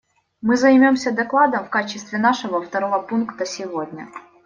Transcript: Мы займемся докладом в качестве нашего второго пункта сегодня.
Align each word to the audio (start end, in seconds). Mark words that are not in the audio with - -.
Мы 0.41 0.57
займемся 0.57 1.11
докладом 1.11 1.63
в 1.65 1.69
качестве 1.69 2.17
нашего 2.17 2.59
второго 2.63 3.03
пункта 3.03 3.45
сегодня. 3.45 4.07